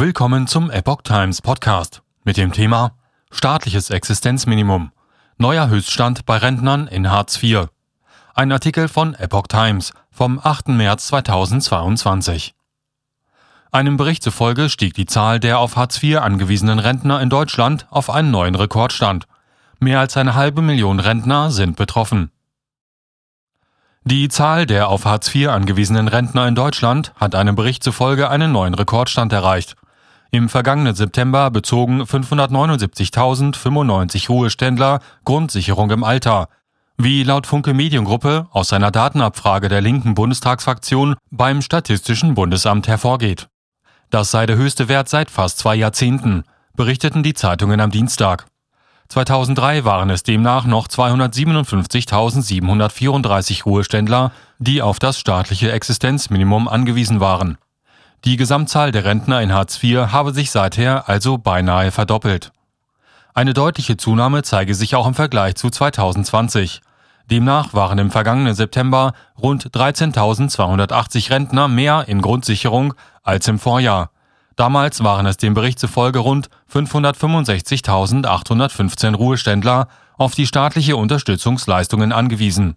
Willkommen 0.00 0.46
zum 0.46 0.70
Epoch 0.70 1.02
Times 1.02 1.42
Podcast 1.42 2.00
mit 2.24 2.38
dem 2.38 2.52
Thema 2.52 2.92
Staatliches 3.30 3.90
Existenzminimum. 3.90 4.92
Neuer 5.36 5.68
Höchststand 5.68 6.24
bei 6.24 6.38
Rentnern 6.38 6.86
in 6.86 7.10
Hartz 7.10 7.42
IV. 7.42 7.66
Ein 8.32 8.50
Artikel 8.50 8.88
von 8.88 9.12
Epoch 9.12 9.46
Times 9.46 9.92
vom 10.10 10.40
8. 10.42 10.68
März 10.68 11.08
2022. 11.08 12.54
Einem 13.72 13.98
Bericht 13.98 14.22
zufolge 14.22 14.70
stieg 14.70 14.94
die 14.94 15.04
Zahl 15.04 15.38
der 15.38 15.58
auf 15.58 15.76
Hartz 15.76 16.02
IV 16.02 16.16
angewiesenen 16.20 16.78
Rentner 16.78 17.20
in 17.20 17.28
Deutschland 17.28 17.86
auf 17.90 18.08
einen 18.08 18.30
neuen 18.30 18.54
Rekordstand. 18.54 19.26
Mehr 19.80 20.00
als 20.00 20.16
eine 20.16 20.34
halbe 20.34 20.62
Million 20.62 20.98
Rentner 20.98 21.50
sind 21.50 21.76
betroffen. 21.76 22.30
Die 24.04 24.30
Zahl 24.30 24.64
der 24.64 24.88
auf 24.88 25.04
Hartz 25.04 25.34
IV 25.34 25.48
angewiesenen 25.48 26.08
Rentner 26.08 26.48
in 26.48 26.54
Deutschland 26.54 27.12
hat 27.16 27.34
einem 27.34 27.54
Bericht 27.54 27.84
zufolge 27.84 28.30
einen 28.30 28.50
neuen 28.50 28.72
Rekordstand 28.72 29.34
erreicht. 29.34 29.76
Im 30.32 30.48
vergangenen 30.48 30.94
September 30.94 31.50
bezogen 31.50 32.02
579.095 32.02 34.28
Ruheständler 34.28 35.00
Grundsicherung 35.24 35.90
im 35.90 36.04
Alter, 36.04 36.48
wie 36.96 37.24
laut 37.24 37.48
Funke 37.48 37.74
Mediengruppe 37.74 38.46
aus 38.52 38.72
einer 38.72 38.92
Datenabfrage 38.92 39.68
der 39.68 39.80
linken 39.80 40.14
Bundestagsfraktion 40.14 41.16
beim 41.32 41.62
Statistischen 41.62 42.34
Bundesamt 42.34 42.86
hervorgeht. 42.86 43.48
Das 44.10 44.30
sei 44.30 44.46
der 44.46 44.54
höchste 44.56 44.86
Wert 44.88 45.08
seit 45.08 45.30
fast 45.30 45.58
zwei 45.58 45.74
Jahrzehnten, 45.74 46.44
berichteten 46.76 47.24
die 47.24 47.34
Zeitungen 47.34 47.80
am 47.80 47.90
Dienstag. 47.90 48.46
2003 49.08 49.84
waren 49.84 50.10
es 50.10 50.22
demnach 50.22 50.64
noch 50.64 50.86
257.734 50.86 53.64
Ruheständler, 53.64 54.30
die 54.60 54.80
auf 54.80 55.00
das 55.00 55.18
staatliche 55.18 55.72
Existenzminimum 55.72 56.68
angewiesen 56.68 57.18
waren. 57.18 57.58
Die 58.24 58.36
Gesamtzahl 58.36 58.92
der 58.92 59.04
Rentner 59.04 59.40
in 59.40 59.52
Hartz 59.52 59.82
IV 59.82 60.12
habe 60.12 60.34
sich 60.34 60.50
seither 60.50 61.08
also 61.08 61.38
beinahe 61.38 61.90
verdoppelt. 61.90 62.52
Eine 63.32 63.54
deutliche 63.54 63.96
Zunahme 63.96 64.42
zeige 64.42 64.74
sich 64.74 64.94
auch 64.94 65.06
im 65.06 65.14
Vergleich 65.14 65.54
zu 65.54 65.70
2020. 65.70 66.82
Demnach 67.30 67.72
waren 67.72 67.98
im 67.98 68.10
vergangenen 68.10 68.54
September 68.54 69.14
rund 69.40 69.70
13.280 69.70 71.30
Rentner 71.30 71.68
mehr 71.68 72.04
in 72.08 72.20
Grundsicherung 72.20 72.92
als 73.22 73.48
im 73.48 73.58
Vorjahr. 73.58 74.10
Damals 74.56 75.02
waren 75.02 75.24
es 75.24 75.38
dem 75.38 75.54
Bericht 75.54 75.78
zufolge 75.78 76.18
rund 76.18 76.50
565.815 76.70 79.14
Ruheständler 79.14 79.88
auf 80.18 80.34
die 80.34 80.46
staatliche 80.46 80.96
Unterstützungsleistungen 80.96 82.12
angewiesen. 82.12 82.76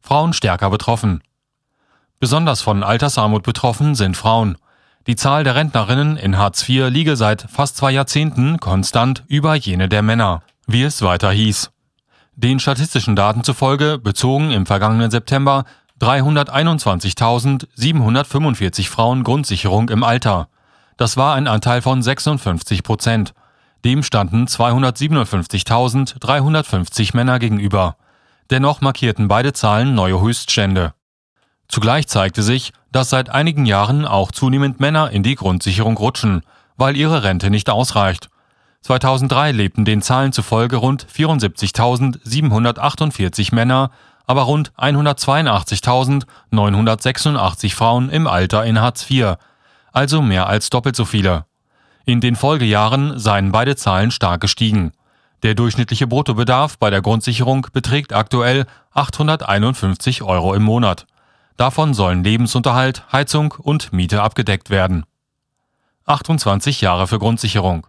Frauen 0.00 0.32
stärker 0.32 0.70
betroffen. 0.70 1.22
Besonders 2.18 2.62
von 2.62 2.82
Altersarmut 2.82 3.42
betroffen 3.42 3.94
sind 3.94 4.16
Frauen. 4.16 4.56
Die 5.06 5.16
Zahl 5.16 5.44
der 5.44 5.54
Rentnerinnen 5.54 6.16
in 6.16 6.38
Hartz 6.38 6.66
IV 6.68 6.88
liege 6.88 7.14
seit 7.14 7.46
fast 7.50 7.76
zwei 7.76 7.92
Jahrzehnten 7.92 8.58
konstant 8.58 9.22
über 9.28 9.54
jene 9.54 9.88
der 9.88 10.02
Männer, 10.02 10.42
wie 10.66 10.82
es 10.82 11.02
weiter 11.02 11.30
hieß. 11.30 11.70
Den 12.34 12.58
statistischen 12.58 13.14
Daten 13.16 13.44
zufolge 13.44 13.98
bezogen 13.98 14.50
im 14.50 14.64
vergangenen 14.66 15.10
September 15.10 15.64
321.745 16.00 18.88
Frauen 18.88 19.22
Grundsicherung 19.22 19.90
im 19.90 20.02
Alter. 20.02 20.48
Das 20.96 21.16
war 21.16 21.34
ein 21.34 21.46
Anteil 21.46 21.82
von 21.82 22.02
56 22.02 22.82
Prozent. 22.82 23.34
Dem 23.84 24.02
standen 24.02 24.46
257.350 24.46 27.14
Männer 27.14 27.38
gegenüber. 27.38 27.96
Dennoch 28.50 28.80
markierten 28.80 29.28
beide 29.28 29.52
Zahlen 29.52 29.94
neue 29.94 30.20
Höchststände. 30.20 30.95
Zugleich 31.68 32.06
zeigte 32.06 32.42
sich, 32.42 32.72
dass 32.92 33.10
seit 33.10 33.28
einigen 33.30 33.66
Jahren 33.66 34.06
auch 34.06 34.30
zunehmend 34.32 34.80
Männer 34.80 35.10
in 35.10 35.22
die 35.22 35.34
Grundsicherung 35.34 35.96
rutschen, 35.96 36.42
weil 36.76 36.96
ihre 36.96 37.22
Rente 37.22 37.50
nicht 37.50 37.70
ausreicht. 37.70 38.28
2003 38.82 39.52
lebten 39.52 39.84
den 39.84 40.02
Zahlen 40.02 40.32
zufolge 40.32 40.76
rund 40.76 41.06
74.748 41.06 43.54
Männer, 43.54 43.90
aber 44.26 44.42
rund 44.42 44.72
182.986 44.76 47.74
Frauen 47.74 48.10
im 48.10 48.26
Alter 48.26 48.64
in 48.64 48.80
Hartz 48.80 49.08
IV, 49.10 49.34
also 49.92 50.22
mehr 50.22 50.46
als 50.46 50.70
doppelt 50.70 50.94
so 50.94 51.04
viele. 51.04 51.46
In 52.04 52.20
den 52.20 52.36
Folgejahren 52.36 53.18
seien 53.18 53.50
beide 53.50 53.74
Zahlen 53.74 54.12
stark 54.12 54.40
gestiegen. 54.40 54.92
Der 55.42 55.54
durchschnittliche 55.54 56.06
Bruttobedarf 56.06 56.78
bei 56.78 56.90
der 56.90 57.02
Grundsicherung 57.02 57.66
beträgt 57.72 58.12
aktuell 58.12 58.66
851 58.92 60.22
Euro 60.22 60.54
im 60.54 60.62
Monat. 60.62 61.06
Davon 61.56 61.94
sollen 61.94 62.22
Lebensunterhalt, 62.22 63.04
Heizung 63.12 63.52
und 63.52 63.92
Miete 63.92 64.22
abgedeckt 64.22 64.68
werden. 64.68 65.04
28 66.04 66.80
Jahre 66.82 67.06
für 67.06 67.18
Grundsicherung. 67.18 67.86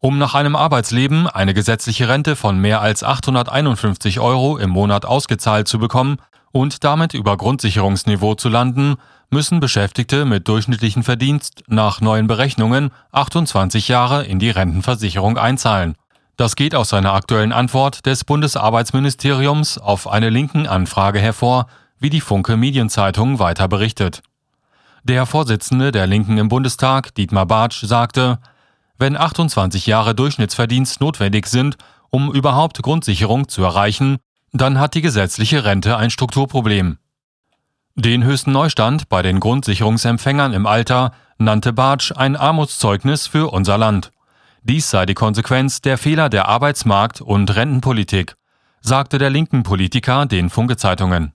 Um 0.00 0.18
nach 0.18 0.34
einem 0.34 0.54
Arbeitsleben 0.54 1.26
eine 1.26 1.54
gesetzliche 1.54 2.08
Rente 2.08 2.36
von 2.36 2.60
mehr 2.60 2.80
als 2.80 3.02
851 3.02 4.20
Euro 4.20 4.56
im 4.56 4.70
Monat 4.70 5.04
ausgezahlt 5.04 5.66
zu 5.66 5.80
bekommen 5.80 6.18
und 6.52 6.84
damit 6.84 7.14
über 7.14 7.36
Grundsicherungsniveau 7.36 8.36
zu 8.36 8.48
landen, 8.48 8.94
müssen 9.30 9.58
Beschäftigte 9.58 10.24
mit 10.24 10.46
durchschnittlichen 10.46 11.02
Verdienst 11.02 11.64
nach 11.66 12.00
neuen 12.00 12.28
Berechnungen 12.28 12.90
28 13.10 13.88
Jahre 13.88 14.24
in 14.24 14.38
die 14.38 14.50
Rentenversicherung 14.50 15.36
einzahlen. 15.36 15.96
Das 16.36 16.54
geht 16.54 16.76
aus 16.76 16.94
einer 16.94 17.12
aktuellen 17.12 17.52
Antwort 17.52 18.06
des 18.06 18.24
Bundesarbeitsministeriums 18.24 19.78
auf 19.78 20.06
eine 20.06 20.30
linken 20.30 20.68
Anfrage 20.68 21.18
hervor, 21.18 21.66
wie 22.00 22.10
die 22.10 22.20
Funke 22.20 22.56
Medienzeitung 22.56 23.38
weiter 23.38 23.68
berichtet. 23.68 24.22
Der 25.04 25.26
Vorsitzende 25.26 25.92
der 25.92 26.06
Linken 26.06 26.38
im 26.38 26.48
Bundestag, 26.48 27.14
Dietmar 27.14 27.46
Bartsch, 27.46 27.84
sagte, 27.84 28.38
wenn 28.98 29.16
28 29.16 29.86
Jahre 29.86 30.14
Durchschnittsverdienst 30.14 31.00
notwendig 31.00 31.46
sind, 31.46 31.76
um 32.10 32.32
überhaupt 32.32 32.82
Grundsicherung 32.82 33.48
zu 33.48 33.62
erreichen, 33.62 34.18
dann 34.52 34.78
hat 34.78 34.94
die 34.94 35.02
gesetzliche 35.02 35.64
Rente 35.64 35.96
ein 35.96 36.10
Strukturproblem. 36.10 36.98
Den 37.94 38.24
höchsten 38.24 38.52
Neustand 38.52 39.08
bei 39.08 39.22
den 39.22 39.40
Grundsicherungsempfängern 39.40 40.52
im 40.52 40.66
Alter 40.66 41.12
nannte 41.38 41.72
Bartsch 41.72 42.12
ein 42.14 42.36
Armutszeugnis 42.36 43.26
für 43.26 43.52
unser 43.52 43.78
Land. 43.78 44.10
Dies 44.62 44.90
sei 44.90 45.06
die 45.06 45.14
Konsequenz 45.14 45.80
der 45.80 45.98
Fehler 45.98 46.28
der 46.28 46.48
Arbeitsmarkt- 46.48 47.20
und 47.20 47.54
Rentenpolitik, 47.54 48.34
sagte 48.80 49.18
der 49.18 49.30
linken 49.30 49.62
Politiker 49.62 50.26
den 50.26 50.50
Funke-Zeitungen. 50.50 51.32